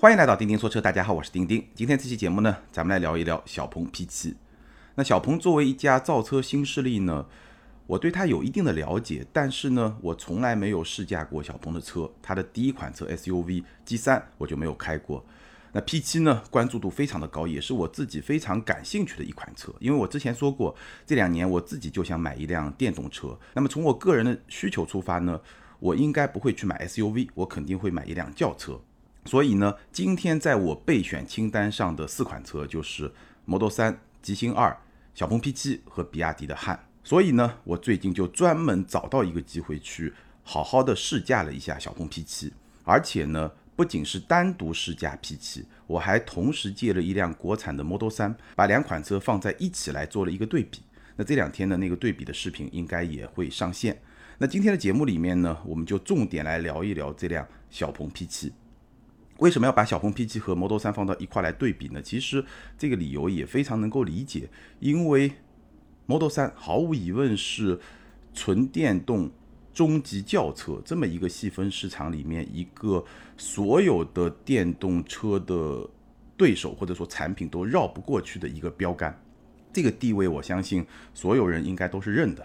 [0.00, 1.66] 欢迎来到钉钉说车，大家好，我是钉钉。
[1.74, 4.32] 今天这期节目呢，咱们来聊一聊小鹏 P7。
[4.94, 7.26] 那小鹏作为一家造车新势力呢，
[7.88, 12.08] 我对它有一定的了解，但是呢，我从来没有试驾过小鹏的车。
[12.22, 15.26] 它的第一款车 SUV G3 我就没有开过。
[15.72, 19.74] 那 P7 呢，关注度非常的高，也是我自己非常感兴趣的一款车。
[19.80, 23.36] 因为我之前说过，这两年我自己就想买一辆电动车。
[23.52, 25.40] 那么从我个人的需求出发呢，
[25.80, 28.80] 我应该不会去买 SUV，我肯定会买一辆轿车。
[29.28, 33.12] 所以呢，今天在我备选清单上的四款车就是
[33.44, 34.74] Model 3、极星二、
[35.14, 36.82] 小鹏 P7 和比亚迪的汉。
[37.04, 42.50] 所以呢，我最近就专门找到一个机会去好好的试驾了一下小鹏 P7，
[42.84, 50.80] 而且呢，不仅是单独试驾 P7，我还同时借了一辆国产的 Model 3，把两款车放在一起来做了一个对比。
[51.16, 54.00] 那这两天的那个对比的视频应该也会上线。
[54.38, 58.52] 那今天的节目里面呢，我们就重点来聊一聊这辆小鹏 P7。
[59.38, 62.02] 为什么要把小鹏 P7 和 Model 3放到一块来对比呢？
[62.02, 62.44] 其实
[62.76, 64.48] 这个理由也非常能够理解，
[64.80, 65.32] 因为
[66.06, 67.78] Model 3毫无疑问是
[68.34, 69.30] 纯电动
[69.72, 73.04] 中级轿车这么一个细分市场里面一个
[73.36, 75.88] 所有的电动车的
[76.36, 79.22] 对手或者说产品都绕不过去的一个标杆，
[79.72, 82.44] 这个地位我相信所有人应该都是认的。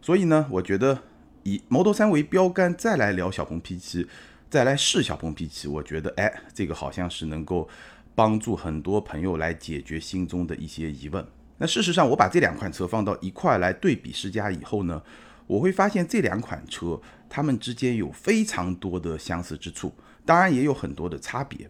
[0.00, 1.02] 所以呢，我觉得
[1.42, 4.06] 以 Model 3为标杆再来聊小鹏 P7。
[4.48, 7.68] 再来试小鹏 P7，我觉得，哎，这个好像是能够
[8.14, 11.26] 帮助很多朋友来解决心中的一些疑问。
[11.58, 15.02] 那事实上，我把这两款车放到一块来对比试驾以后呢，
[15.46, 19.92] 我会发现这两款车它们之间有非常多的相似之处，
[20.24, 21.68] 当然也有很多的差别。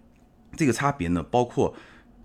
[0.55, 1.75] 这个差别呢，包括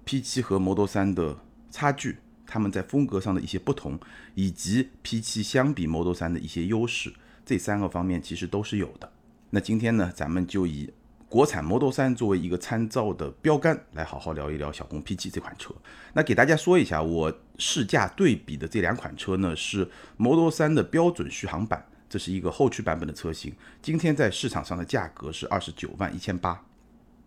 [0.05, 1.37] P7 和 Model 3的
[1.69, 3.99] 差距，它们在风格上的一些不同，
[4.35, 7.13] 以及 P7 相比 Model 3的一些优势，
[7.45, 9.11] 这三个方面其实都是有的。
[9.53, 10.89] 那今天呢，咱们就以
[11.27, 15.75] 国产 Model 3作为一个参照的标杆，来好好聊一聊小鹏 P7 这款车。
[16.13, 23.53] 那给大家说一下，我试驾对比的这两款车呢，是 Model 3的标准续航版，这是一个后驱版本的车型。
[23.81, 26.63] 今天在市场上的价格是二十九万一千八。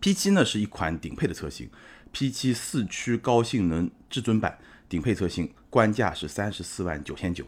[0.00, 1.68] P7 呢是一款顶配的车型
[2.14, 4.58] ，P7 四驱高性能至尊版
[4.88, 7.44] 顶配车型，官价是三十四万九千九。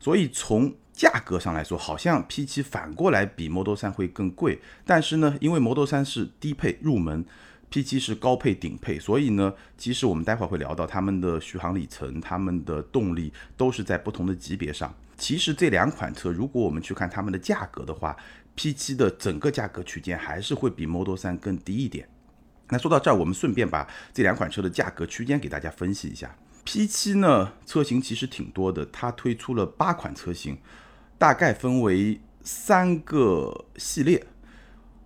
[0.00, 7.24] 所以从价格上来说，好像 P7 反过来比 Model 3会更贵，但是呢，因为 Model 3是低配入门
[7.72, 14.94] ，P7 是高配顶配，所以呢，其实我们待会儿会聊到他们的续航里程、他们的动力都是在不同的级别上。
[15.16, 18.14] 其实这两款车，如果我们去看它们的价格的话
[18.54, 22.06] ，P7 的整个价格区间还是会比 Model 3更低一点。
[22.68, 26.36] 那说到这儿，我们顺便把这两款车的价格区间给大家分析一下。
[26.66, 30.58] P7 呢，车型其实挺多的，它推出了八款车型。
[31.20, 34.24] 大概分为三个系列，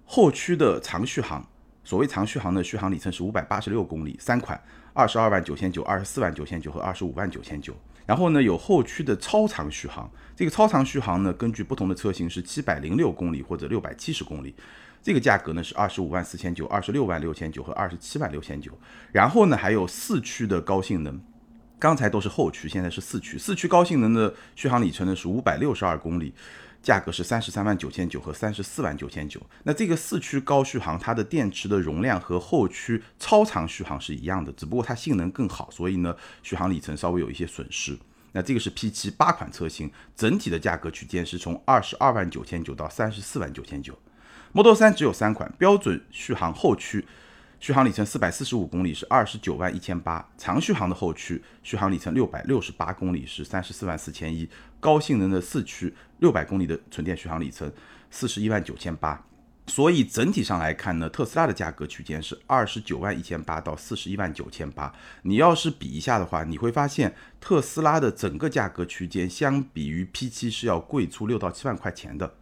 [0.04, 1.44] 后驱的长续航，
[1.82, 7.75] 所谓长续航的续航里程是五百八十六公里，三款，二十二万九千九、二十四万九千九和二十五万九千九。
[8.06, 14.54] 然后呢，有后驱的超长续航，这个超长续航呢，根据不同的车型是七百零六公里或者六百七十公里，
[15.02, 18.70] 这个价格呢是二十五万四千九、二十六万六千九和二十七万六千九。
[19.10, 21.20] 然后呢，还有四驱的高性能。
[21.79, 23.37] 刚才都是后驱，现在是四驱。
[23.37, 26.33] 四驱高性能的续航里程呢是五百六十二公里，
[26.83, 29.41] 价格是三十三万九千九和三十四万九千九。
[29.65, 37.99] 那这个四驱高续航，它的电池的容量和后驱超长续航是一样的，只不过它性能更好，所以呢续航里程稍微有一些损失。
[38.33, 43.99] 那这个是 P7 八款车型，整体的价格区间是从二十二万九千九到三十四万九千九。
[44.53, 47.05] Model 3只有三款，标准续航后驱。
[47.64, 54.47] 续航里程四百四十五公里是二十九万一千八，长续航的后驱续航里程六百六十八公里是三十四万四千一，
[54.78, 57.72] 高性能的四驱六百公里的纯电续航里程
[58.10, 59.25] 四十一万九千八。
[59.66, 64.94] 所以整体上来看呢，特斯拉的价格区间是二十九万一千八到四十一万九千八。
[65.22, 72.34] 你要是比一下的话，你会发现特斯拉的整个价格区间相比于 P7 是要贵出六到七万块钱的，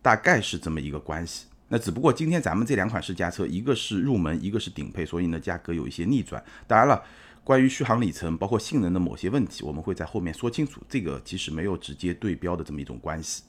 [0.00, 1.46] 大概是这么一个关系。
[1.72, 6.44] 那只不过今天咱们这两款试驾车，一个是入门，一个是顶配，所以呢价格有一些逆转。
[6.66, 7.02] 当然了，
[7.42, 10.82] 关于续航里程包括性能的某些问题，我们会在后面说清楚。
[10.86, 13.44] 这个其实没有直接对标的这么一种关系。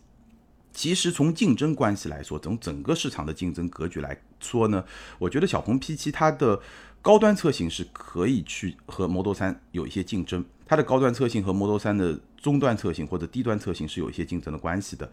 [0.71, 4.81] 其实从竞争关系来说，从整个市场的竞争格局来说呢，
[5.19, 6.57] 我觉得小鹏 P7 它的
[7.01, 15.11] 高端车型是可以去和 Model 3有一些竞争，它的高端车型和 Model 3的中端车型或者低端车型是有一些竞争的关系的。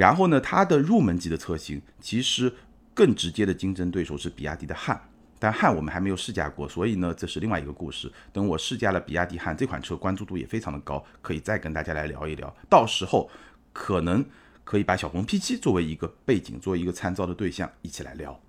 [0.00, 2.50] 然后呢，它的入门级的车型其实
[2.94, 4.98] 更直接的竞争对手是比亚迪的汉，
[5.38, 8.10] 但汉我们还没有试驾过，所以呢，这是另外一个故事。
[8.32, 12.50] 等我试驾了比亚迪汉这款车，关注度也非常的高，可以再跟大家来聊一聊。
[12.70, 13.30] 到时候
[13.74, 14.24] 可能
[14.64, 18.40] 可以把小鹏 P7 作为一个背景，作为一个参照的对象，一起来聊。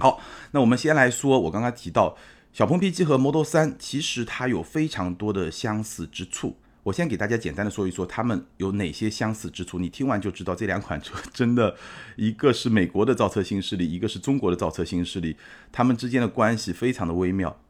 [0.00, 0.20] 好，
[0.50, 2.16] 那我们先来说，我刚刚提到
[2.52, 6.56] 小鹏 P7 和 Model 3，其实它有非常多的相似之处。
[6.82, 11.76] 我先给大家简单的说一说它们有哪些相似之处，你听完就知道这两款车真的，
[12.16, 15.36] 一个是美国的造车新势力，一个是中国的造车新势力，
[15.70, 17.60] 它们之间的关系非常的微妙。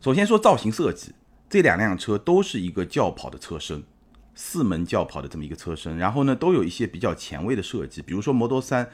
[0.00, 1.12] 首先说造型设计，
[1.48, 3.84] 这两辆车都是一个轿跑的车身，
[4.34, 8.88] 四门轿跑的这么一个车身，然后呢都有一些比较前卫的设计，比如说 Model 3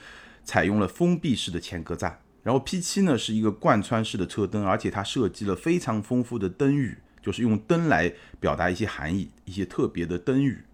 [0.44, 6.98] 采用了封闭式的前格栅，然后 P7 呢是一个贯穿式的车灯，而且它设计了非常丰富的灯语，
[7.28, 8.10] 就是用灯来
[8.40, 10.64] 表达一些含义，一些特别的灯语，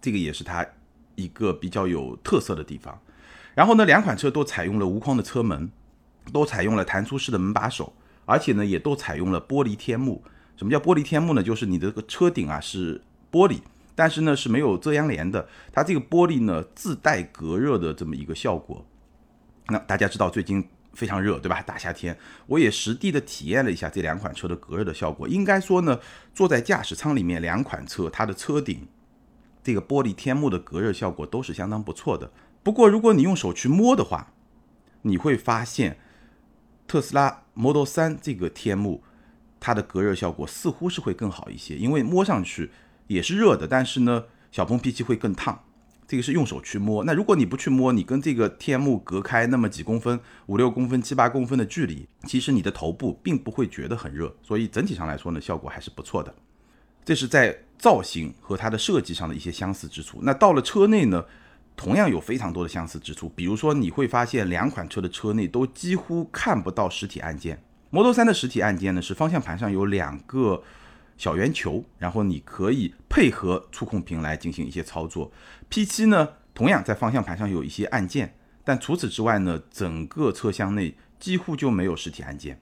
[0.00, 0.66] 这个也是它
[1.14, 3.00] 一个比较有特色的地方。
[3.54, 5.70] 然后呢，两款车都采用了无框的车门，
[6.32, 7.92] 都采用了弹出式的门把手。
[8.24, 10.24] 而且呢，也都采用了玻璃天幕。
[10.56, 11.40] 什么叫玻璃天幕呢？
[11.40, 13.00] 就是你的这个车顶啊是
[13.30, 13.60] 玻璃，
[13.94, 15.48] 但是呢是没有遮阳帘的。
[15.72, 18.84] 它这个玻璃呢自带隔热的这么一个效果。
[19.68, 21.62] 那大家知道最近非常热，对吧？
[21.62, 22.16] 大夏天，
[22.46, 25.26] 我也实地的体验了一下这两款车的隔热的效果。
[25.28, 25.98] 应该说呢，
[26.34, 28.86] 坐在驾驶舱里面，两款车它的车顶
[29.62, 32.30] 这个玻璃天幕的隔热效果都是相当不错的。
[32.62, 34.32] 不过如果你用手去摸的话，
[35.02, 35.98] 你会发现。
[36.84, 39.02] 特斯拉 Model 3这个天幕，
[39.58, 42.70] 它的隔热效果似乎是会更好一些，因为摸上去
[43.06, 45.64] 也是热的，但是呢，小鹏 P7 会更烫。
[46.12, 47.02] 这个是用手去摸。
[47.04, 54.30] 那如果你不去摸，你跟这个天幕隔开那么几公分，五六公分、七八公分的距离，其实你的头部并不会觉得很热。
[54.42, 56.34] 所以整体上来说呢，效果还是不错的。
[57.02, 60.18] 这是在造型和它的设计上的一些相似之处。
[60.20, 61.24] 那到了车内呢？
[61.74, 67.58] 同样有非常多的相似之处，比如说你会发现两款车的车内都几乎看不到实体按键。
[67.88, 70.62] Model 3的实体按键呢是方向盘上有两个
[71.16, 75.30] 小圆球，然后你可以配合触控屏来进行一些操作。
[75.70, 82.60] P7 呢同样在方向盘上有一些按键，但除此之外呢，整个车厢内几乎就没有实体按键。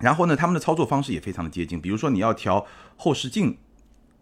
[0.00, 3.56] 然后呢，他们的操作方式也非常的接近，比如说你要调后视镜。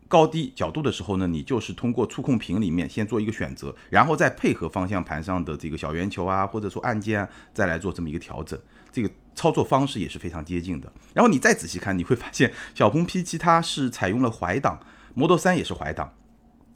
[0.09, 8.61] 高低角度的时候呢，你就是通过触控屏里面先做一个选择，然后再配合方向盘上的这个小圆球啊，或者说按键啊，再来做这么一个调整。
[8.93, 10.93] 这个操作方式也是非常接近的。
[11.15, 14.81] 然后你再仔细看，你会发现 小鹏 P7 它是采用了怀档
[15.15, 16.15] ，Model 3也是怀档，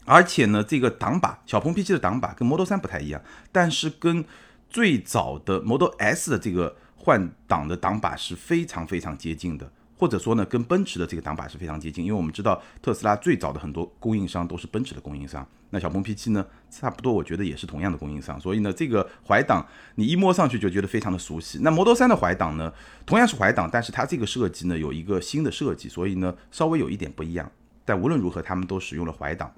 [0.05, 3.21] 而且呢，这个挡把小鹏 P7 的挡把跟 Model 3不太一样，
[3.51, 4.25] 但是跟
[4.69, 9.71] 最早的 Model S 的这个换挡的挡把是非常非常接近的。
[9.97, 15.45] 或者说呢，跟奔驰的这个挡把是非常接近，因为我们知道特斯拉最早的很多供应商都是奔驰的供应商。
[15.71, 19.65] 那小鹏 P7 呢，差不多我觉得也是同样的供应商，所以呢，这个怀档
[19.95, 21.59] 你一摸上去就觉得非常的熟悉。
[21.61, 22.71] 那 Model 3的怀档呢，
[23.05, 27.51] 同样是怀档，但是它这个设计呢有一个新的设计，所以呢稍微有一点不一样。
[27.83, 29.51] 但无论如何，他们都使用了怀挡。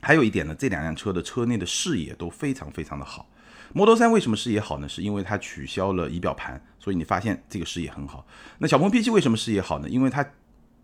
[0.00, 3.26] 还有一点呢，这两辆车的车内的视野都非常非常的好。
[3.76, 4.88] Model 3为什么视野好呢？
[4.88, 8.24] 是因为它取消了仪表盘，所以你发现这个视野很好。
[8.58, 9.88] 那小鹏 P7 为什么视野好呢？
[9.88, 10.24] 因为它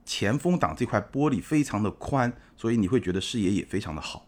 [0.04, 4.26] 前风挡这块玻璃非常的宽，所以你会觉得视野也非常的好，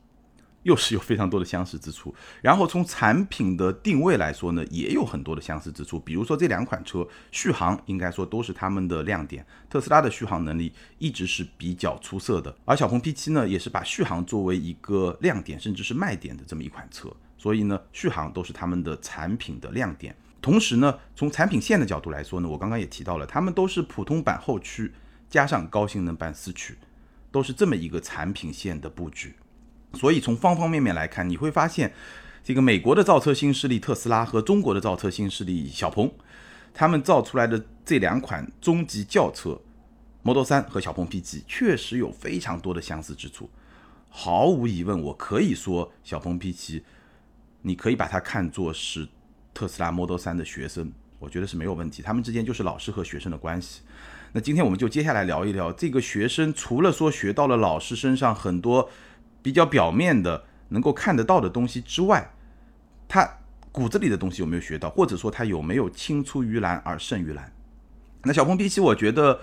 [0.63, 2.15] 又是有非常多的相似之处。
[2.41, 5.99] 然后从产品的定位来说呢，也有很多的相似之处。
[5.99, 9.45] 比如说这两款车续航应该说都是他们的亮点。
[9.69, 17.13] 特斯拉的续航能力一直是比较出色的，而小鹏 P7 呢，也是把续航作为一个亮点，甚至是卖点的这么一款车。
[17.43, 20.15] 所以呢，续航都是他们的产品的亮点。
[20.41, 24.93] 同时呢，从产品线的角度来说呢，我刚刚也提到了，他们都是普通版后驱
[25.29, 26.79] 加上高性能版四驱，
[27.33, 29.35] 都是这么一个产品线的布局。
[29.95, 31.93] 所以从方方面面来看，你会发现，
[32.45, 36.13] 这个美国的造车新势力特斯拉和中国的造车新势力小鹏，
[36.73, 39.61] 他们造出来的这两款中级轿车
[40.23, 43.51] ，Model 3和小鹏 P7，确实有非常多的相似之处。
[44.09, 46.83] 毫无疑问，我可以说小鹏 P7。
[47.63, 49.09] 你可以把它看作是
[49.55, 52.03] 特斯拉 Model 3的学生，我觉得是没有问题。
[52.03, 53.83] 他们之间就是老师和学生的关系。
[54.33, 58.91] 那今天我们就接下来聊一聊这个学生，除了说学到了老师身上很多
[59.43, 62.35] 比较表面的能够看得到的东西之外，
[63.07, 63.39] 他
[63.71, 67.53] 骨子里的东西有没有学到，或者说他有没有青出于蓝而胜于蓝？
[68.25, 69.41] 那小鹏 P7，我觉得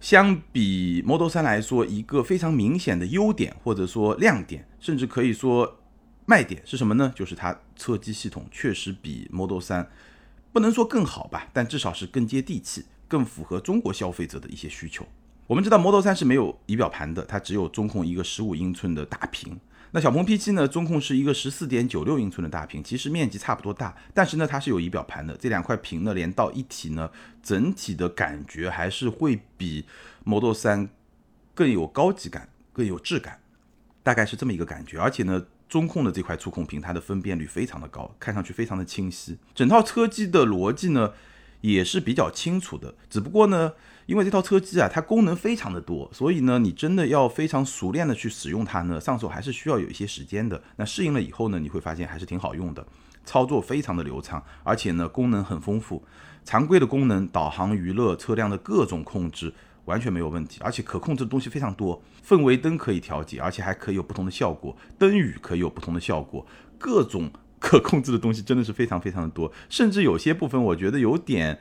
[0.00, 5.80] 相比 Model 3来说，一个非常明显的优点或者说亮点，甚至可以说。
[6.28, 7.12] 卖点是什么呢？
[7.14, 9.88] 就是它车机系统确实比 Model 三
[10.52, 15.06] 不能说更好吧，但至少是更接地气，更符合中国消费者的一些需求。
[15.46, 19.56] 我们知道 Model 三是没有仪表盘的，它只有中控一个十五英寸的大屏。
[19.92, 25.36] 那小鹏 P7 呢，中控是一个十四点九六英寸的大屏，其实面积差不多大，但是呢它是有仪表盘的。
[25.36, 27.08] 这两块屏呢连到一体呢，
[27.40, 29.84] 整体的感觉还是会比
[30.24, 30.88] Model 3
[31.54, 33.40] 更有高级感，更有质感，
[34.02, 34.98] 大概是这么一个感觉。
[34.98, 35.46] 而且呢。
[35.68, 39.36] 中控的这块触控屏，它的分辨率非常的高，看上去非常的清晰。
[39.54, 41.12] 整套车机的逻辑呢，
[41.60, 42.94] 也是比较清楚的。
[43.10, 43.72] 只不过呢，
[44.06, 50.62] 因为这套车机啊，它功能非常的多，所以呢，你真的要非常熟练的去使用它呢，上手还是需要有一些时间的。
[50.76, 52.86] 那适应了以后呢，你会发现还是挺好用的，
[53.24, 56.04] 操作非常的流畅，而且呢，功能很丰富。
[56.44, 59.52] 常规的功能，导航、娱乐、车辆的各种控制
[59.86, 62.00] 完全没有问题，而且可控制的东西非常多。
[62.24, 66.46] 氛围灯可以调节，而且还可以有不同的效果，灯语可以有不同的效果，
[66.78, 71.58] 各种 可控制的东西真的是非常非常的多，甚至有些部分我觉得有点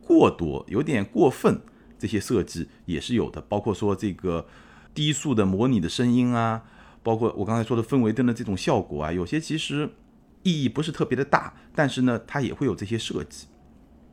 [0.00, 1.60] 过多，有点过分。
[1.98, 4.46] 这些设计也是有的，包括说这个
[4.94, 6.62] 低速的模拟的声音啊，
[7.02, 9.90] 包括我刚才说的氛围灯的这种效果啊，有些其实
[10.42, 13.48] 意义不是特别的大，但是呢，它也会有这些设计。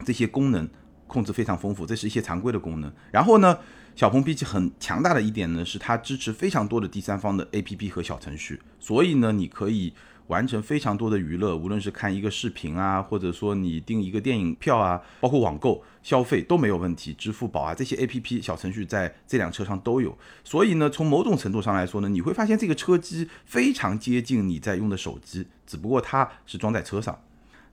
[0.03, 0.67] 这些功能
[1.07, 2.91] 控制非常丰富，这是一些常规的功能。
[3.11, 3.57] 然后呢，
[3.95, 9.93] 小鹏 P7 很强大的一点呢，是它支持非常多的第三方的 APP 和小程序，所以呢，你可以
[10.27, 17.13] 完成非常多的娱乐，无论是看一个视频啊，或者说你订一个电影票啊，包括网购消费都没有问题。
[17.13, 27.17] 支付宝啊这些 APP 小程序在这辆车上都有，所以呢，从某种程度上来说呢，你会发现这个车机非常接近你在用的手机，只不过它是装在车上。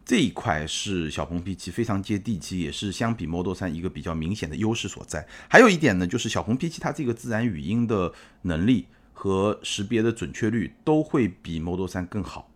[0.05, 5.27] 这一块是小鹏 P7 非常接地气，也是相比 Model 3一个比较明显的优势所在。
[5.49, 12.51] 还有一点呢，就是小鹏 P7 它这个自然语音的能力和识别的准确率都会比 Model 3更好。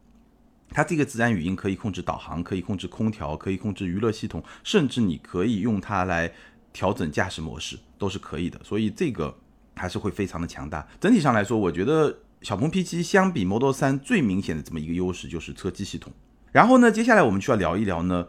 [0.70, 6.30] 它这个自然语音可以控制导航，可以控制空调，可以控制娱乐系统，甚至你可以用它来
[6.74, 8.60] 调整驾驶模式，都是可以的。
[8.62, 9.34] 所以这个
[9.74, 10.86] 还是会非常的强大。
[11.00, 16.12] 整体上来说，我觉得小鹏 P7 相比 Model 3最明显的这么一个优势就是车机系统。
[16.52, 18.26] 然后呢，接下来我们需要聊一聊呢，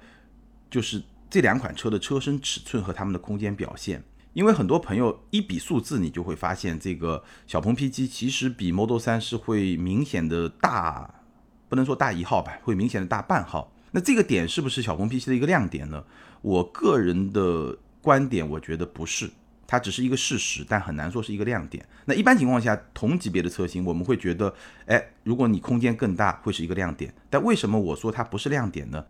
[0.69, 4.03] 就是这两款车的车身尺寸和它们的空间表现。
[4.33, 11.09] 因为很多朋友一比数字，你就会发现这个小鹏 P7 其实比 Model 3是会明显的大，
[11.67, 13.73] 不能说大一号吧，会明显的大半号。
[13.91, 16.03] 那这个点是不是小鹏 P7 的一个亮点呢？
[16.41, 19.31] 我个人的观点，我觉得不是。
[19.71, 21.87] 它只是一个事实，但很难说是一个亮点。
[22.05, 24.51] 那一般情况下，同级别的车型，我们会觉得，
[24.87, 27.13] 哎，如果你空间更大，会是一个亮点。
[27.29, 29.05] 但为什么我说它不是亮点呢？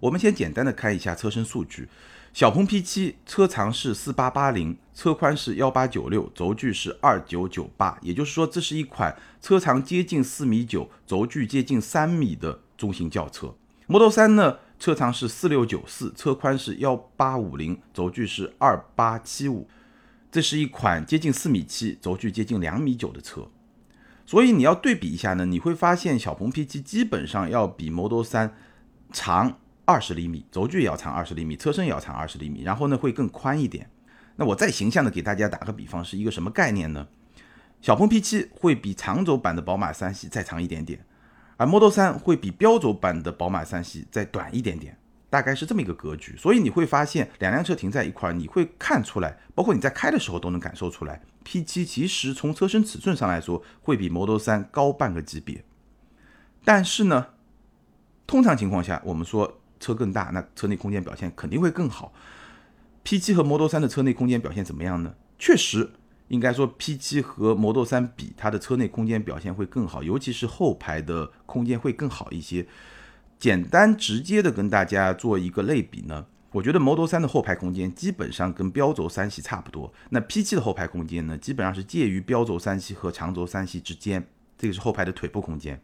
[0.00, 1.88] 我们先简单的看一下车身数据。
[2.32, 13.54] 小鹏 P7 车长是四八八零，车宽是幺八九六，轴距是二九九八，也就是说，这是一款车长接近四米九，轴距接近三米的中型轿车。
[13.86, 14.58] Model 3呢？
[14.78, 19.68] 车长是四六九四，车宽是幺八五零，轴距是二八七五。
[20.30, 23.48] 这是一款接近四米七、轴距接近两米九的车，
[24.26, 28.50] 所以你要对比一下呢，你会发现小鹏 P7 基本上要比 Model 3
[29.12, 33.88] 长二十厘米，轴距也要长二十厘米，车身也要长二十厘米，然后呢会更宽一点。
[34.34, 37.06] 那我再形象的给大家打个比方，是一个什么概念呢？
[37.80, 41.02] 小鹏 P7 会比长轴版的宝马三系再长一点点。
[41.56, 44.98] 而 Model 3会比标轴版的宝马三系再短一点点，
[45.30, 46.36] 大概是这么一个格局。
[46.36, 55.64] 所以你会发现两辆车停在一块儿，你会看出来，包括你在开的时候都能感受出来，P7 其实从车身尺寸上来说会比 Model 3高半个级别。
[56.64, 57.28] 但是呢，
[58.26, 62.12] 通常情况下，我们说车更大，那车内空间表现肯定会更好。
[63.04, 65.14] P7 和 Model 3的车内空间表现怎么样呢？
[65.38, 65.90] 确实。
[66.28, 72.66] 应该说，P7 和 Model 3比，它的车内空间表现会更好，尤其是后排的空间会更好一些。
[73.38, 85.80] 简单直接的跟大家做一个类比呢，我觉得 Model 3的后排空间基本上跟标轴三系差不多，那 P7 的后排空间呢，基本上是介于标轴三系和长轴三系之间，这个是后排的腿部空间。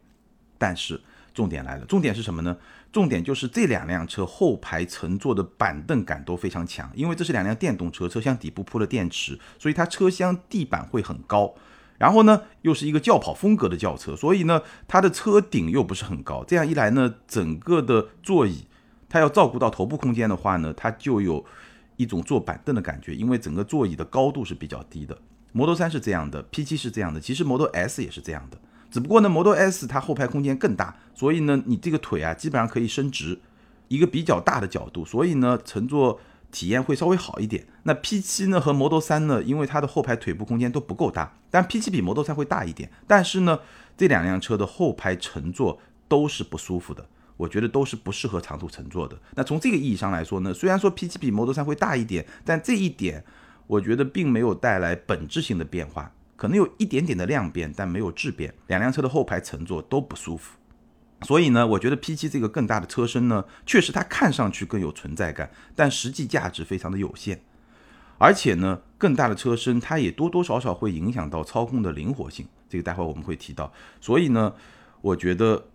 [0.57, 0.99] 但是
[1.33, 2.55] 重点来了，重点是什么呢？
[2.91, 11.55] 重点就是这两辆车后排乘坐的板凳感都非常强，因为这是两辆电动车，车厢底部铺了电池，所以它车厢地板会很高。
[11.97, 16.43] 然后呢，又是一个轿跑风格的轿车，所以呢，它的车顶又不是很高。
[16.43, 18.67] 这样一来呢，整个的座椅，
[19.09, 21.43] 它要照顾到头部空间的话呢，它就有
[21.95, 25.17] 一种坐板凳的感觉，因为整个座椅的高度是比较低的。
[25.53, 28.57] Model 3是这样的，P7 是这样的，其实 Model S 也是这样的。
[28.93, 33.39] 只不过呢，Model S 它后排空间更大，所以呢，你这个腿啊基本上可以伸直，
[33.87, 36.19] 一个比较大的角度，所以呢，乘坐
[36.51, 37.65] 体验会稍微好一点。
[37.81, 43.57] 那 P7 呢和 Model 3呢，因为它的后排腿部空间都不够大，但 P7 比 Model 3会大一点，但是呢，
[43.97, 47.03] 这两辆车的后排乘坐都是不舒服的，
[47.37, 49.17] 我觉得都是不适合长途乘坐的。
[49.33, 53.25] 那从这个意义上来说呢，虽然说 P7 比 Model 3会大一点，但这一点
[53.65, 56.11] 我觉得并没有带来本质性的变化。
[56.43, 58.53] 可能有一点点的量变，但没有质变。
[58.67, 60.57] 两辆车的后排乘坐都不舒服，
[61.21, 67.39] 所以呢，我觉得 P7 这个更大的车身呢，确实它看上去更有存在感，但实际价值非常的有限。
[68.17, 73.71] 而且呢，更大的车身它也多多少少会影响到操控的灵活性，这个待会我们会提到。
[74.01, 74.53] 所以呢，
[74.99, 75.69] 我觉得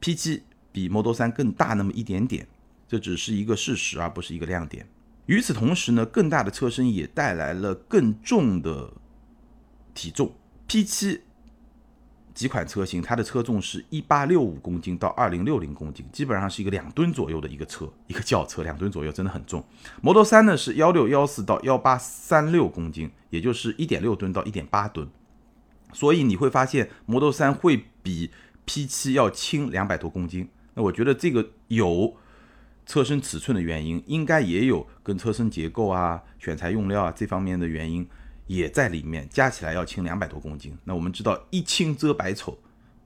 [0.00, 0.40] P7
[0.72, 2.48] 比 Model 3更大那么一点点，
[2.88, 4.88] 这只是一个事实，而不是一个亮点。
[5.26, 8.90] 与此同时呢，更大的车身也带来了更重的
[9.98, 10.32] 体重。
[10.68, 11.20] P7
[12.32, 19.64] 几款车型，它的车重是一八六五公斤到二零六零公斤，基本上是一个两吨左右的一个车，一个轿车，两吨左右真的很重。
[20.00, 25.08] Model 3呢是幺六幺四到幺八三六公斤，也就是一点六吨到一点八吨。
[25.92, 28.30] 所以你会发现，Model 3会比
[28.68, 30.48] P7 要轻两百多公斤。
[30.74, 32.14] 那我觉得这个有
[32.86, 38.08] 车身尺寸的原因，应该也有跟车身结构啊、选材用料啊这方面的原因
[38.48, 40.76] 也在里面，加起来要轻两百多公斤。
[40.82, 42.58] 那我们知道一轻遮百丑，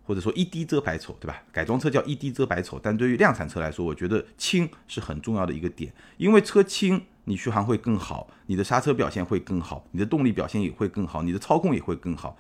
[0.04, 1.42] 或者说一低遮百丑，对吧？
[1.52, 12.38] 改装车叫一低遮百丑，但对于量产车来说，我觉得轻是很重要的一个点，因为车轻，你续航会更好，你的刹车表现会更好，你的动力表现也会更好，你的操控也会更好。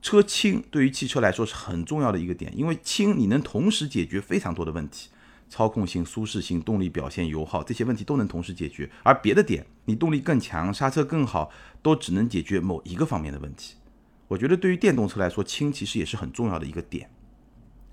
[0.00, 5.10] 车轻对于汽车来说是很重要的一个点，因为轻你能同时解决非常多的问题，
[5.48, 11.50] 操控性、舒适性、动力表现、油耗这些问题都能同时解决，而别的点你动力更强、刹车更好，
[11.82, 13.76] 都只能解决某一个方面的问题。
[14.28, 17.10] 我觉得对于电动车来说，轻其实也是很重要的一个点。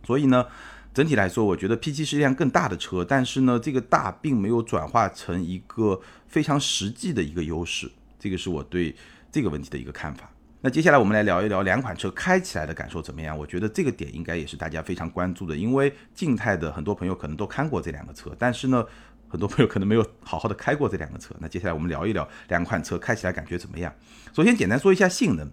[0.03, 0.45] 所以呢，
[0.93, 8.93] 整体来说，我觉得 P7 是一辆更大的车，但是呢，这个大并没有转化成一个非常实际的一个优势，这个是我对
[9.31, 10.29] 这个问题的一个看法。
[10.59, 13.37] 那接下来我们来聊一聊两款车开起来的感受怎么样？
[13.37, 18.85] 我觉得这个点应该也是大家非常关注的，因为静态的很多朋友可能都看过这两个车，但是呢，
[19.27, 21.35] 很多朋友可能没有好好的开过这两个车。
[21.39, 23.93] 那接下来我们聊一聊两款车开起来感觉怎么样？
[24.33, 25.49] 首先简单说一下性能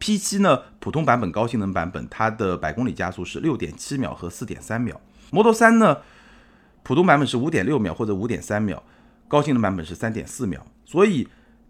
[0.00, 5.00] ，P7 呢普通版本、高性能版本，它的百公里加速是六点七秒和四点三秒
[5.30, 5.98] ；Model 3呢
[6.82, 8.82] 普通版本是五点六秒或者五点三秒，
[9.28, 10.66] 高性能版本是三点四秒。
[10.84, 11.28] 所以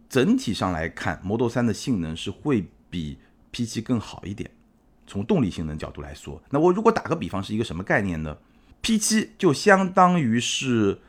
[0.09, 2.69] 整体上来看，Model 3的性能是会。
[2.91, 3.19] 比
[3.53, 4.49] P7 更好一点，
[5.05, 8.37] 从动力性能角度来说，那我如果打个比方，是一个什么概念呢
[8.85, 11.01] ？P7 就相当于是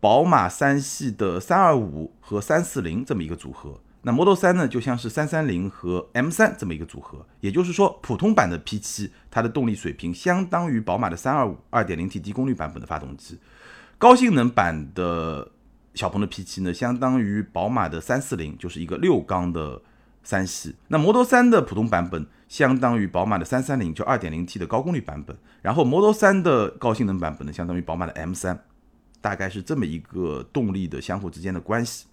[0.00, 7.26] 宝马三系的三二五和三四零这么一个组合，那 Model 3呢，就像是三三零和 M3 这么一个组合。
[7.40, 13.38] 也就是说，普通版的 P7 它的动力水平相当于宝马的三二五二点零 T 低功率版本的发动机，
[13.98, 15.50] 高性能版的
[15.94, 19.82] 小鹏的 P7 呢，相当于宝马的三四零，就是一个六缸的。
[20.22, 25.34] 三系，那 Model 3的普通版本相当于宝马的三三零，就二点零 T 的高功率版本。
[25.62, 28.58] 然后 Model 3的高性能版本呢，相当于宝马的 M3，
[29.20, 32.06] 大概是这么一个动力的相互之间的关系。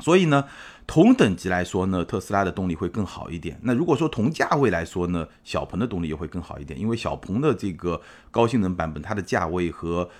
[0.00, 0.44] 所以呢，
[0.86, 3.58] 同等级来说呢，特斯拉的动力会更好一点。
[3.62, 10.10] 那如果说同价位来说呢，小鹏的动力也会更好一点，因为小鹏的这个高性能版本，它的价位和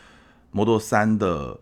[0.51, 1.59] Model 3的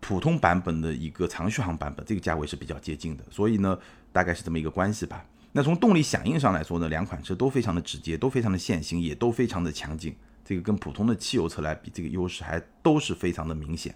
[0.00, 3.24] 普通版本的一个长续航版本，这个价位是比较接近的。
[3.30, 3.78] 所以呢。
[4.12, 5.22] 大概是这么一个关系吧。
[5.52, 10.16] 那从动力响应上来说呢，两款车都非常的直接，都非常的线性，也都非常的强劲。
[10.46, 13.92] 这个跟普通的汽油车来比，这个优势还都是非常的明显。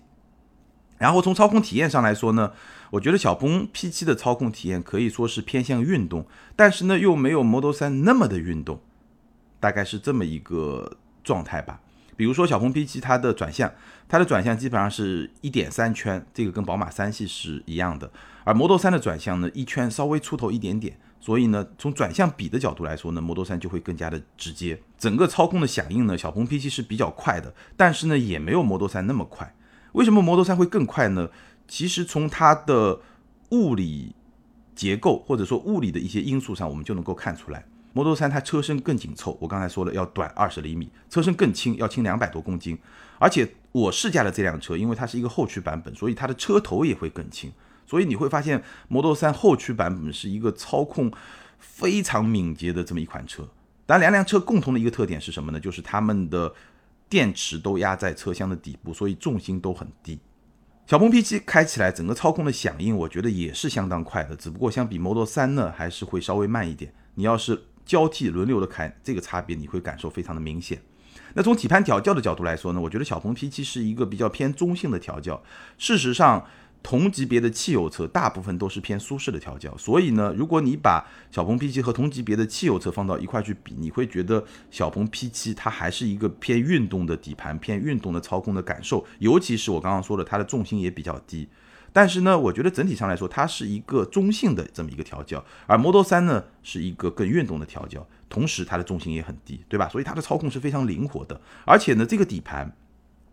[0.98, 2.52] 然后从操控体验上来说呢，
[2.90, 8.82] 我觉得小鹏 P7 的操控体验可以说是偏向运动，但是呢又没有 Model 3那么的运动，
[9.60, 11.80] 大概是这么一个状态吧。
[12.16, 13.72] 比如说小鹏 P7 它的转向，
[14.08, 18.10] 它的转向基本上是一点三圈，这个跟宝马三系是一样的。
[18.44, 24.80] 而 Model 3的转向呢，一圈稍微出头一点点，所以呢，从转向比的角度来说呢，Model 3就会更加的直接。
[24.98, 29.54] 整个操控的响应呢，小鹏 P7 是比较快的，但是呢，也没有 Model 3那么快。
[29.92, 31.28] 为什么 Model 3会更快呢？
[31.68, 33.00] 其实从它的
[33.50, 34.14] 物理
[34.74, 42.78] 结构或者说物理的一些因素上，我们就能够看出来，Model 3它车身更紧凑，我刚才说了要短二十厘米，车身更轻，要轻两百多公斤。
[43.18, 47.52] 而且我试驾的这辆车，因为它是一个后驱版本，所以它的车头也会更轻。
[47.90, 51.10] 所以你会发现，Model 3后驱版本是一个操控
[51.58, 53.42] 非常敏捷的这么一款车。
[53.84, 55.58] 当然，两辆车共同的一个特点是什么呢？
[55.58, 56.54] 就是它们的
[57.08, 60.20] 电池都压在车厢的底部，所以重心都很低。
[60.86, 64.36] 小鹏 P7 开起来，整个操控的响应，我觉得也是相当快的。
[64.36, 66.94] 只不过相比 Model 3呢，还是会稍微慢一点。
[67.16, 70.80] 你要是交替轮流的开，这个差别你会感受非常的明显。
[71.34, 75.42] 那从底盘调教的角度来说呢，我觉得小鹏 P7 是一个比较偏中性的调教。
[75.76, 76.46] 事实上，
[76.82, 91.46] 同级别的汽油车大部分都是偏舒适的调教，所以呢，如果你把小鹏 P7 和同级别的汽油车放到一块去比，你会觉得小鹏 P7 它还是一个偏运动的底盘，偏运动的操控的感受，尤其是我刚刚说的，它的重心也比较低。
[91.92, 99.88] 但是呢，我觉得整体上来说，它是一个中性的这么一个调教，而 Model 3呢是一个更运动的调教，同时它的重心也很低，对吧？
[99.88, 102.72] 所以它的操控是非常灵活的，而且呢，这个底盘。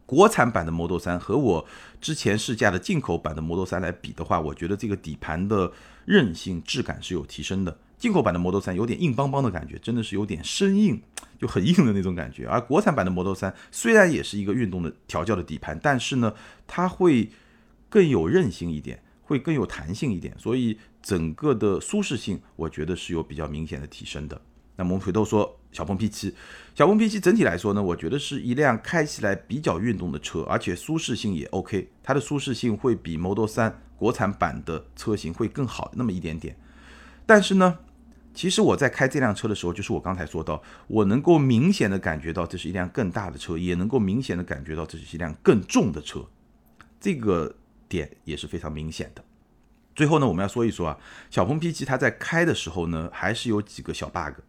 [0.07, 1.67] 国产版的 Model 3和我
[2.01, 5.71] 之前试驾的进口版的 Model 3来比的话，我觉得这个底盘的
[6.05, 7.77] 韧性、质感是有提升的。
[7.99, 11.01] 进口版的 Model 3有点硬邦邦的感觉，真的是有点生硬，
[11.37, 12.47] 就很硬的那种感觉。
[12.47, 16.33] 而国产版的 Model 3虽然也是一个运动的调教的底盘，但是呢，
[16.65, 17.29] 它会
[17.89, 24.39] 更有韧性一点，会更有弹性一点，所以整个的舒适性，我觉得是有比较明显的提升的。
[24.77, 26.33] 那么我们回头说小鹏 P7，
[26.75, 36.55] 小鹏 P7 整体来说呢，我觉得是一辆开起来比较运动的车，而且舒适性也 OK，它的舒适性会比 Model 3国产版的车型会更好那么一点点。
[37.25, 37.79] 但是呢，
[38.33, 46.23] 其实我在开这辆车的时候，就是我刚才说到，我能够明显的感觉到这是一辆更大的车，也能够明显的感觉到这是一辆更重的车，
[46.99, 47.55] 这个
[47.89, 49.23] 点也是非常明显的。
[49.95, 50.97] 最后呢，我们要说一说啊，
[51.31, 54.39] 小鹏 P7 它在开的时候呢，还是有几个小 bug。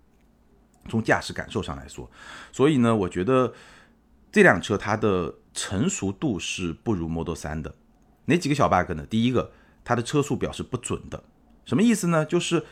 [0.88, 2.10] 从驾驶感受上来说，
[2.50, 3.52] 所以呢，我觉得
[4.32, 7.74] 这辆车它的成熟度是不如 Model 3的。
[8.26, 9.06] 哪几个小 bug 呢？
[9.08, 9.52] 第一个，
[9.84, 11.22] 它的车速表是不准的。
[11.64, 12.24] 什么意思呢？
[12.24, 12.64] 就是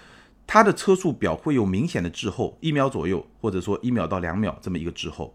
[0.46, 5.35] 它的车速表会有明显的滞后，一秒左右，或者说一秒到两秒这么一个滞后。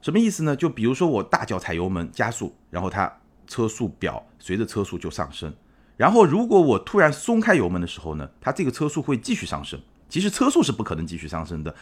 [0.00, 0.54] 什么意思呢？
[0.54, 5.52] 就比如说我大脚踩油门加速，然后它车速表随着车速就上升。
[5.96, 9.80] 然后如果我突然松开油门的时候呢，它这个车速会继续上升。
[10.08, 11.74] 其实车速是不可能继续上升的。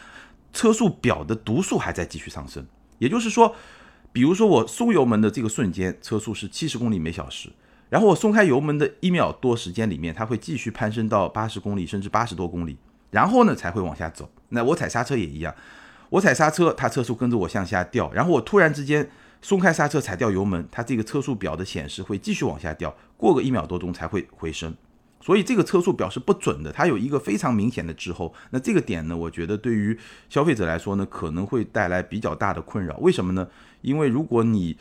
[0.53, 2.65] 车速表的读数还在继续上升，
[2.99, 3.55] 也就是说，
[4.11, 7.49] 比如说我松油门的这个瞬间，车速是七十公里每小时，
[7.89, 12.77] 然后我松开油门的一秒多时间里面，它会继续攀升到八十公里，甚至八十多公里，
[13.09, 14.29] 然后呢才会往下走。
[14.49, 15.55] 那我踩刹车也一样，
[16.09, 19.09] 我踩刹车，它车速跟着我向下掉，然后我突然之间
[19.41, 24.75] 松开刹车，踩掉油门，它这个车速表的显示会继续往下掉，过个一秒多钟才会回升。
[25.21, 28.33] 所以这个车速表是不准的，它有一个非常明显的滞后。
[28.49, 29.97] 那这个点呢，我觉得对于
[30.29, 32.97] 消费者来说呢，可能会带来比较大的困扰。
[32.97, 33.47] 为什么呢？
[33.81, 34.77] 因为如果你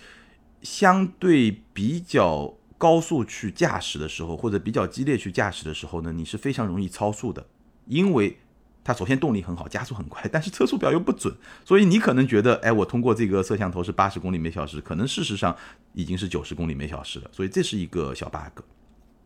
[0.63, 7.47] 相对比较高速去驾驶的时候，或者比较激烈去驾驶的时候呢，你是非常容易超速的。
[7.87, 8.39] 因为
[8.83, 15.55] 它首先动力很好，加速很快，但是车速表又不准，所以你可能觉得，哎，我通过这个摄像头是八十公里每小时，可能事实上
[15.93, 17.31] 已经是九十公里每小时了。
[17.33, 18.63] 所以这是一个小 bug。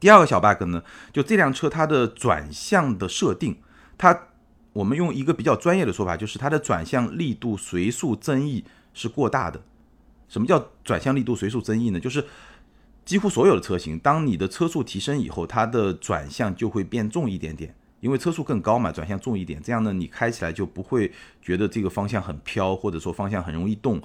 [0.05, 0.83] 第二个小 bug 呢，
[1.15, 3.57] 就这辆车它的转向的设定，
[3.97, 4.27] 它
[4.75, 8.63] 我们用一个比较专业的说法，就是它的转向力度随速增益
[8.93, 9.63] 是过大的。
[10.29, 11.99] 什么叫转向力度随速增益呢？
[11.99, 12.23] 就是
[13.07, 24.03] 几乎所有的车型，当你的车速提升以后，它的转向就会变重一点点，因为车速更高嘛，转向重一点，这样呢，你开起来就不会觉得这个方向很飘，或者说方向很容易动，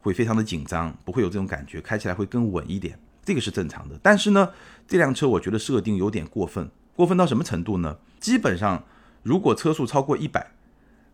[0.00, 2.98] 会非常的紧张，不会有这种感觉，开起来会更稳一点。
[3.24, 4.50] 这个是正常的，但是呢，
[4.86, 7.96] 这辆车我觉得设定有点过分，过分到什么程度呢？
[8.18, 8.84] 基本上，
[9.22, 10.52] 如果车速超过一百，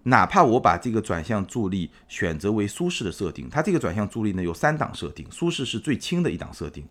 [0.05, 6.85] 哪怕我把这个转向助力选择为舒适的设定，它这个转向助力呢有三档设定，舒适是最轻的一档设定。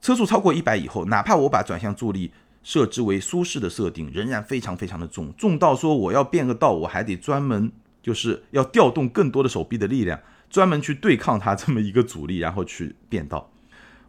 [0.00, 13.48] 车速超过一百以后，哪怕我把转向助力设置为舒适的设定，仍然非常非常的重，重到说我要变个道，我还得专门就是要调动更多的手臂的力量，专门去对抗它这么一个阻力，然后去变道。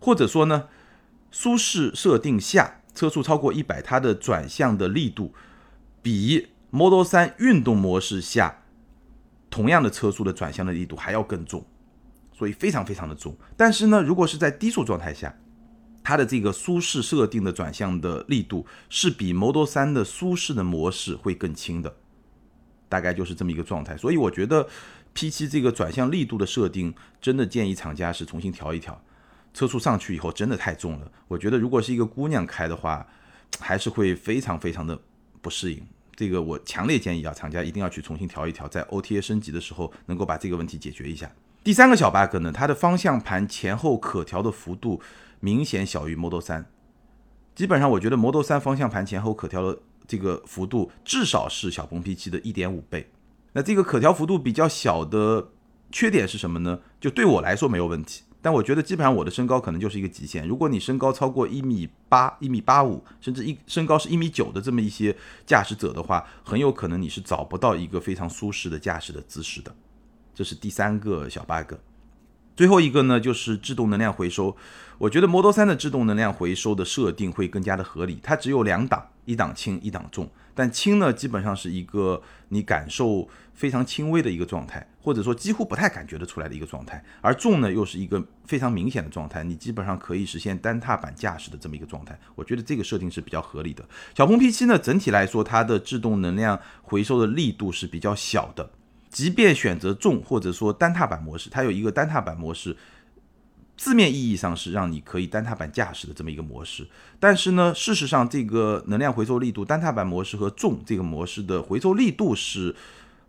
[0.04, 0.68] 或者说呢，
[1.32, 5.34] 舒适设定下车速超过一百，它的转向的力度
[6.02, 8.64] 比 Model 3运动模式下
[9.50, 11.66] 同样的车速的转向的力度还要更重，
[12.34, 13.38] 所以非常非常的重。
[13.56, 15.34] 但是呢，如果是在低速状态下，
[16.04, 21.96] 它的这个舒适设定的转向的力度是比 Model 3的舒适的模式会更轻的，
[22.90, 23.96] 大概就是这么一个状态。
[23.96, 24.68] 所以我觉得
[25.16, 29.02] P7 这个转向力度的设定，真的建议厂家是重新调一调。
[29.54, 33.06] 车速上去以后真的太重了，我觉得如果是一个姑娘开的话，
[33.60, 35.00] 还是会非常非常的
[35.42, 35.86] 不适应。
[36.16, 41.32] 这个我强烈建议啊，厂家一定要去重新调一调，在 OTA 升级的时候能够把这个问题解决一下。
[41.64, 45.02] 第三个小 bug 呢，它的方向盘前后可调的幅度
[45.40, 46.66] 明显小于 Model 3，
[47.56, 53.10] 基本上我觉得 Model 3方向盘前后可调的这个幅度至少是小鹏 P7 的一点五倍。
[53.54, 55.50] 那这个可调幅度比较小的
[55.92, 56.80] 缺点是什么呢？
[57.00, 58.24] 就对我来说没有问题。
[58.44, 60.46] 但我觉得基本上我的身高可能就是一个极限。
[60.46, 69.74] 如果你身高超过一米八、一米八五，甚至一身高是一米九的这么一些驾驶者的话，很有可能你是找不到一个非常舒适的驾驶的姿势的。
[70.36, 71.76] 这是第三个小 bug。
[72.56, 74.56] 最后一个呢，就是制动能量回收。
[75.00, 78.20] 我觉得 Model 3的制动能量回收的设定会更加的合理。
[78.22, 80.30] 它只有两档，一档轻，一档重。
[80.56, 87.04] 但轻呢，基本上是一个你感受非常轻微的一个状态，或者说几乎不太感觉得出来的一个状态。
[87.22, 92.18] 而重呢，又是一个非常明显的状态，你基本上可以实现单踏板驾驶的这么一个状态。
[92.36, 93.84] 我觉得这个设定是比较合理的。
[94.16, 98.70] 小鹏 P7 呢，整体来说它的制动能量回收的力度是比较小的。
[99.14, 102.76] 即便选择重或者说单踏板模式，它有一个单踏板模式，
[103.78, 106.88] 字面意义上是让你可以单踏板驾驶的这么一个模式，
[107.20, 112.76] 但是呢，事实上这个能量回收力度单踏板模式和重这个模式的回收力度是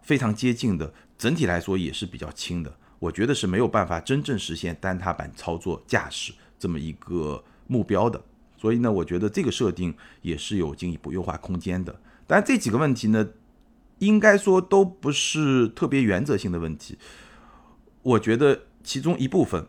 [0.00, 2.74] 非常接近的，整体来说也是比较轻的。
[2.98, 8.18] 我觉得是没有办法真正实现单踏板操作驾驶这么一个目标的。
[8.56, 11.94] 所以呢，我觉得这个设定也是有进一步优化空间的。
[12.26, 13.28] 但这几个问题呢，
[14.04, 16.98] 应该说都不是特别原则性的问题。
[18.02, 19.66] 我觉得其中一部分。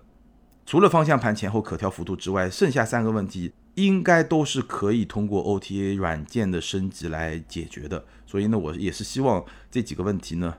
[0.68, 8.04] 除了方向盘前后可调幅度之外，剩下三个问题应该都是可以通过 OTA 软件的升级来解决的。
[8.26, 10.58] 所以呢，我也是希望这几个问题呢，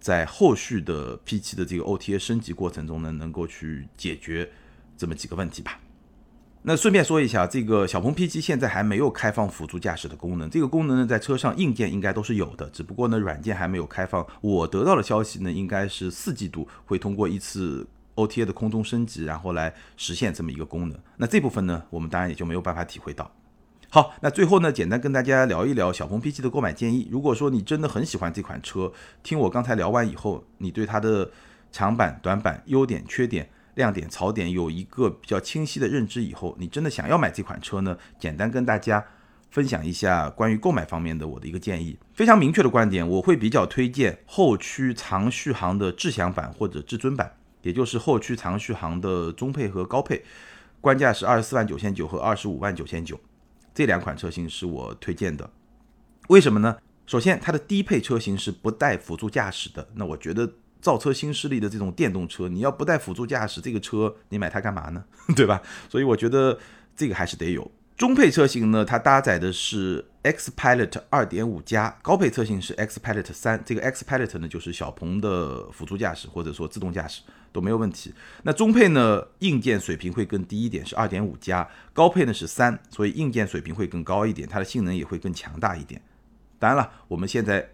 [0.00, 4.50] 在后续的 P7 的这个 OTA 升级过程中呢，能够去解决
[4.96, 5.78] 这么几个问题吧。
[6.66, 14.26] 那顺便说一下，这个小鹏 P7 现在还没有开放辅助驾驶的功能，这个功能呢，在车上硬件应该都是有的，只不过呢，软件还没有开放。
[14.40, 17.86] 我得到的消息呢，应该是四季度会通过一次。
[18.16, 20.96] OTA 的空中升级，然后来实现这么一个功能。
[21.16, 23.28] 那这部分呢，我们当然也就没有办法体会到。
[23.90, 27.08] 好，那最后呢，简单跟大家聊一聊小鹏 P7 的购买建议。
[27.10, 28.92] 如果说你真的很喜欢这款车，
[29.24, 31.28] 听我刚才聊完以后，你对它的
[31.72, 39.04] 长板、短板、优点、缺点、亮点、槽点有一个比较清晰的认知以后，你真的想要买这款车呢，简单跟大家
[39.50, 41.98] 分享一下关于购买方面的我的一个建议。
[42.12, 47.36] 非常明确的观点，我会比较推荐后驱长续航的智享版或者至尊版。
[47.62, 50.22] 也就是后驱长续航的中配和高配，
[50.82, 53.18] 官价是二十四万九千九和二十五万九千九，
[53.72, 55.48] 这两款车型是我推荐的。
[56.28, 56.76] 为什么呢？
[57.06, 59.88] 首先，它的低配车型是不带辅助驾驶的。
[59.94, 60.50] 那我觉得
[60.84, 65.02] 造车新势力的这种电动车，你要不带辅助驾驶，这个车你买它干嘛呢？
[65.34, 65.62] 对吧？
[65.88, 66.58] 所以我觉得
[66.94, 67.72] 这个还是得有。
[67.96, 73.60] 中配车型呢，它搭载的是 X Pilot 2.5加，高配车型是 X Pilot 3。
[73.64, 78.12] 这个 X Pilot 呢，就是小鹏的辅助驾驶或者说自动驾驶都没有问题。
[78.42, 86.02] 那中配呢，硬件水平会更低一点，是2.5加，高配呢是3，所以硬件水平会更高一点，它的性能也会更强大一点。
[86.58, 87.73] 当然了，我们现在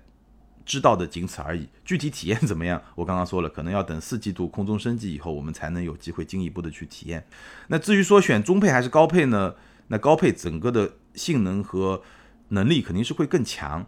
[0.65, 7.27] 知道的仅此而已，具体体验怎么样，我刚刚说了，可能要等四季度空中升级以后，我们才能有机会进一步的去体验。
[7.69, 9.55] 那至于说选中配还是高配呢？
[9.89, 12.03] 那高配整个的性能和
[12.51, 13.85] 能力肯定是会更强。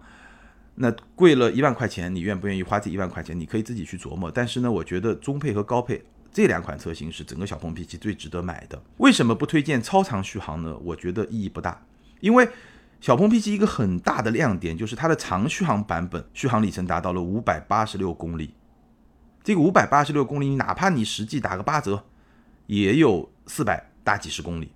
[0.74, 3.38] 那贵了一万块钱，你愿不愿意花这一万块钱？
[3.38, 4.30] 你可以自己去琢磨。
[4.30, 8.82] 但是呢，我觉得中配和高配这两款车型是整个小鹏 P7 最值得买的。
[8.96, 10.76] 为什么不推荐超长续航呢？
[10.78, 11.80] 我觉得意义不大。
[12.20, 12.48] 因为
[13.02, 18.54] 小鹏 P7 一个很大的亮点就是它的长续航版本续航里程达到了五百八十六公里。
[19.42, 22.04] 这个五百八十六公里，哪怕你实际打个八折，
[22.68, 24.70] 也有四百大几十公里。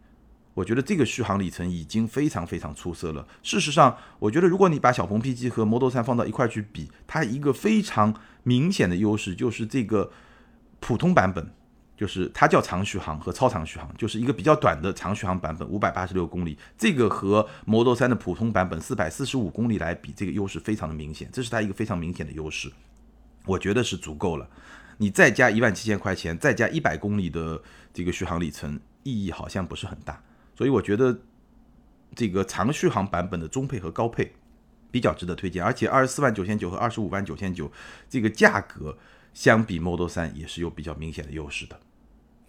[0.54, 3.24] 我觉得这个续航里程已经非常非常出色了。
[3.44, 8.12] 事实上，我觉得如果你把小鹏 P7 和 Model 3放到一块去比，它一个非常
[8.42, 10.10] 明显的优势就是这个
[10.80, 11.48] 普通版本，
[11.96, 22.70] 就是它叫长续航和超长续航，就是一个比较短的长续航版本，五百八十六公里，这个和 Model 3的普通版本四百四十五公里来比，这个优势非常的明显，这是它一个非常明显的优势。
[23.46, 24.48] 我觉得是足够了。
[24.98, 30.22] 你再加一万七千块钱，再加一百公里的这个续航里程，意义好像不是很大。
[30.54, 31.18] 所以我觉得
[32.14, 34.34] 这个长续航版本的中配和高配
[34.90, 37.70] 比较值得推荐，而且二十四万九千九和二十五万九千九
[38.08, 38.96] 这个价格
[39.34, 41.78] 相比 Model 3也是有比较明显的优势的。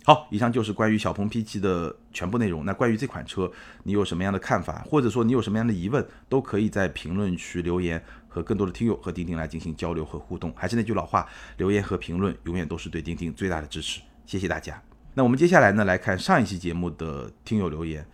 [0.08, 2.64] 好，以上就是关于小鹏 P7 的全部内容。
[2.64, 3.52] 那关于这款车，
[3.84, 10.54] 你有什么样的看法，或者说你有什么样的疑问，都可以在评论区留言，和更多的听友和钉钉来进行交流和互动。
[10.56, 14.00] 还是那句老话，留言和评论永远都是对钉钉最大的支持。
[14.26, 14.82] 谢谢大家。
[15.14, 18.08] 那我们接下来呢，来看上一期节目的听友留言。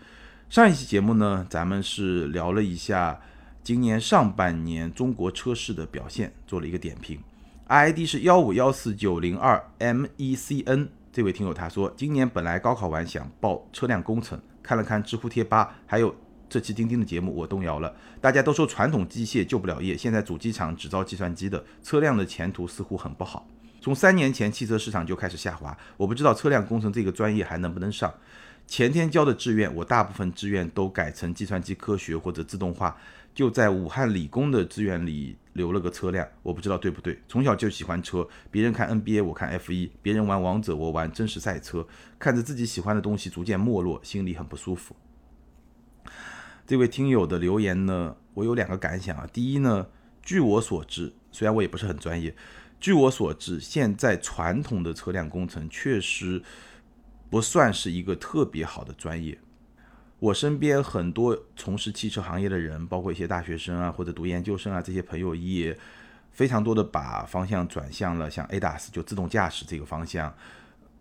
[0.50, 3.22] 上一期节目呢，咱们是聊了一下
[3.62, 7.20] 今年上半年中国车市的表现，做了一个点评。
[7.68, 16.16] ID 是幺五幺四九零二 MECN 这位听友他说，今年本来高考完想报车辆工程，看了看知乎贴吧，还有
[16.50, 17.96] 这期钉钉的节目，我动摇了。
[18.20, 23.48] 大家都说传统机械救不了业，现在主机厂只造计算机的，车辆的前途似乎很不好。
[23.80, 28.12] 从三年前汽车市场就开始下滑，我不知道车辆工程这个专业还能不能上。
[28.66, 32.98] 前天交的志愿，我大部分志愿都改成计算机科学或者自动化，
[33.36, 37.20] 就在武汉理工的志愿里留了个车辆，我不知道对不对。
[37.28, 41.88] 从小就喜欢车，别人看 NBA 我看 F1，别人玩王者我玩真实赛车，
[42.20, 44.96] 看着自己喜欢的东西逐渐没落，心里很不舒服。
[46.66, 49.28] 这位听友的留言呢，我有两个感想啊。
[49.32, 49.88] 第一呢，
[50.22, 52.36] 据我所知，虽然我也不是很专业。
[52.80, 56.42] 据我所知，现在传统的车辆工程确实
[57.30, 59.38] 不算是一个特别好的专业。
[60.24, 65.78] 我身边很多从事汽车行业的人，包括一些大学生啊，或者读研究生啊，这些朋友也
[66.32, 70.34] 非常多的把方向转向了像 ADAS 就自动驾驶这个方向，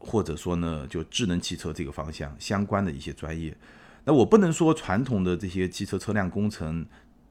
[0.01, 3.57] 或者说呢，就智能汽车这个方向相关的一些专业。
[4.03, 6.85] 那我不能说传统的这些汽车车辆工程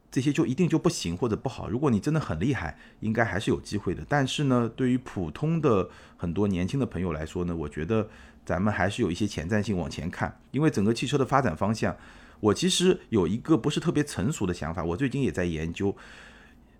[0.10, 1.68] 这些就一定就不行或者不好。
[1.70, 4.02] 如果你真的很厉害，应该还是有机会的。
[4.08, 8.10] 但是呢，对于普通的很多年轻的朋友来说呢，我觉得
[8.52, 11.96] 咱们还是有一些前瞻性往前看，因为整个汽车的发展方向，
[12.42, 15.96] 我其实有一个不是特别成熟的想法，我最近也在研究。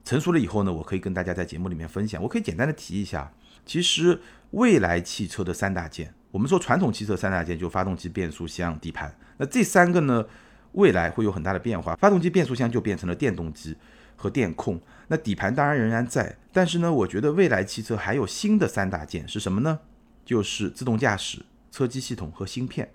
[0.04, 2.22] 成熟了以后呢，我可以跟大家在节目里面分享。
[2.22, 3.32] 我可以简单的提一下，
[3.66, 9.16] 其实未来汽车的三大件，我们说传统汽车三大件就发动机、变速箱、底盘。
[9.38, 10.26] 那这三个呢，
[10.74, 11.96] 未来会有很大的变化。
[11.96, 13.78] 发动机、变速箱就变成了电动机
[14.18, 14.82] 和电控。
[15.08, 19.80] 那底盘当然仍然在，但是呢，我觉得未来汽车还有新的三大件是什么呢？
[20.24, 22.92] 就是自动驾驶、车机系统和芯片。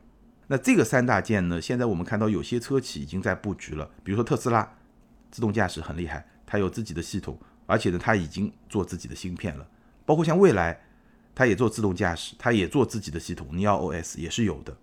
[0.46, 4.76] 那这个三大件呢，现在我们看到有些车企已经在布局了，比如说特斯拉，
[5.30, 6.24] 自动驾驶很厉害。
[6.46, 7.36] 它有自己的系统，
[7.66, 9.66] 而且呢，它已经做自己的芯片了。
[10.04, 10.80] 包括像蔚来，
[11.34, 14.76] 它也做自动驾驶，它也做自己的系统，Neo OS 也是有的。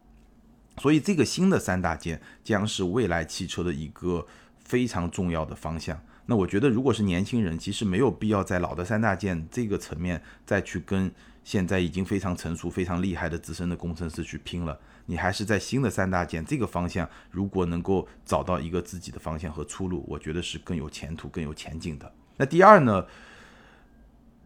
[0.79, 4.27] 所以这个新的三大件将是未来汽车的一个
[4.59, 5.97] 非常重要的方向。
[6.25, 11.09] 那我觉得，如果是年轻人，其实没有必要在老的三大件这个层面再去跟
[11.43, 14.79] 现在已经非常成熟、非常厉害的资深的工程师去拼了。
[15.07, 22.09] 你还是在新的三大件这个方向，如果能够找到一个自己的方向和出路，我觉得是更有前途、更有前景的。
[22.37, 23.05] 那第二呢，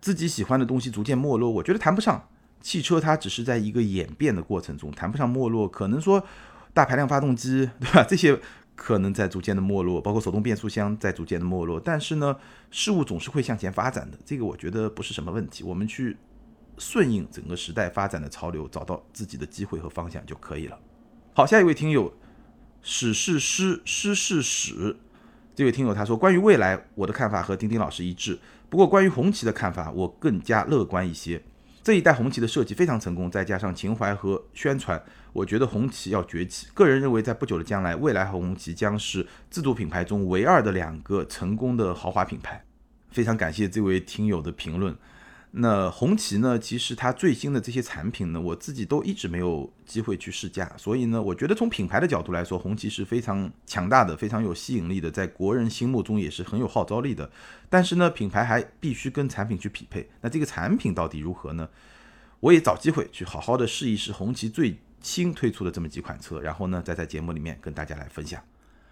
[0.01, 2.27] 自己喜欢的东西逐渐没落，我觉得谈不上。
[2.59, 5.67] 汽车它只是在一个演变的过程中，谈不上没落。
[5.67, 6.25] 可能说
[6.73, 8.03] 大排量发动机，对吧？
[8.03, 8.39] 这些
[8.75, 11.79] 可能在逐渐的没落，包括手动变速箱在逐渐的没落。
[11.79, 12.35] 但是呢，
[12.71, 15.63] 事物总是会向前发展的，这个我觉得不是什么问题。
[15.63, 16.17] 我们去。
[16.77, 20.79] 顺应整个时代发展的潮流，找到自己的机会和方向就可以了。
[21.33, 22.13] 好，下一位听友，
[22.81, 24.95] 史是诗，诗是史。
[25.55, 28.39] 这位听友他说，关于未来，我的看法和丁丁老师一致。
[28.69, 31.41] 不过关于红旗的看法，我更加乐观一些。
[31.83, 36.67] 这一代红旗的设计非常成功，再加上情怀和宣传，我觉得红旗要崛起。
[36.73, 42.63] 个人认为，在不久的将来，未来和红旗将是自主品牌中唯二的两个成功的豪华品牌。
[43.09, 44.93] 非常感谢这位听友的评论。
[45.51, 46.59] 那红旗呢？
[46.59, 57.31] 其实它最新的这些产品呢，我自己都一直没有机会去试驾，所以呢，我觉得从品牌的角度来说，红旗是非常强大的，非常有吸引力的，在国人心目中也是很有号召力的。
[57.69, 60.07] 但是呢，品牌还必须跟产品去匹配。
[60.21, 61.67] 那这个产品到底如何呢？
[62.41, 68.39] 我也找机会去好好的试一试红旗最新推出的这么几款车，然后呢，再在节目里面跟大家来分享。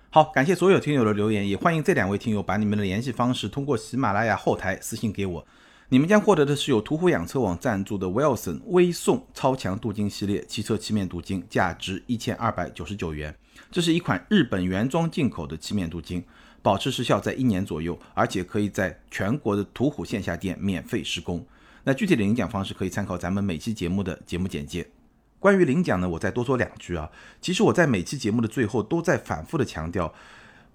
[0.10, 5.46] 好，感谢所有听友的留言，也欢迎这两位听友把你们的联系方式通过喜马拉雅后台私信给我。
[5.90, 13.36] 你们将获得的是由途虎养车网赞助的 Wilson 微送超强镀金系列汽车漆面镀金，价值一千二百九十九元。
[13.70, 16.24] 这是一款日本原装进口的漆面镀金，
[16.64, 21.46] 保持时效在一年左右，而且可以在全国的途虎线下店免费施工。
[21.84, 24.88] 那具体的领奖方式可以参考咱们每期节目的节目简介。
[25.40, 27.08] 关于领奖呢，我再多说两句啊。
[27.40, 30.12] 其实我在每期节目的最后都在反复的强调。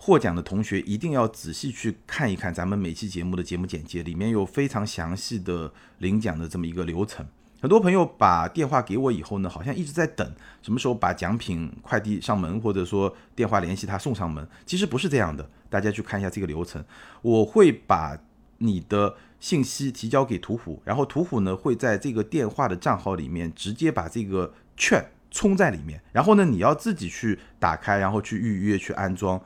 [0.03, 7.27] 获奖的同学一定要仔细去看一看咱们每期节目的节目简介，里面有非常详细的领奖的这么一个流程。
[7.61, 14.49] 很多朋友把电话给我以后呢，好像一直在等什么时候把奖品快递上门，或者说电话联系他送上门。
[14.65, 16.83] 其实不是这样的，大家去看一下这个流程。
[17.21, 18.19] 我会把
[18.57, 29.39] 你的信息提交给途虎，然后途虎呢会在这个电话的账号里面直接把这个券充在里面，然后呢你要自己去打开，然后去预约去安装。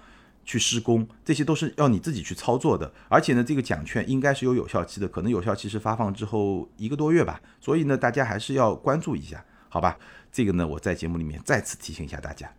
[0.45, 2.93] 去施工，这些都是要你自己去操作的。
[3.09, 7.41] 而且呢，这个奖券应该是有有效期的，可能有效期是发放之后一个多月吧。
[7.61, 9.99] 所以呢，大家还是要关注一下，好吧？
[10.31, 12.53] 这个呢，我在节目里面再次提醒一下大家。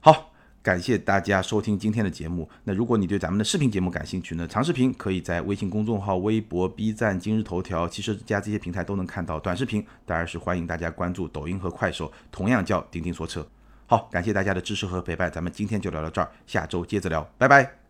[0.00, 2.48] 好，感谢大家收听今天的节目。
[2.64, 9.38] 那如果你对咱们的视频节目感兴趣呢，长视频可以在微信公众号、微博、B 站、今日头条、汽车之家这些平台都能看到。
[9.38, 13.46] 短视频当然是欢迎大家关注抖音和快手，同样叫钉钉说车。
[13.92, 17.81] 好，感谢大家的支持和陪伴，咱们今天就聊到这儿，下周接着聊，拜拜。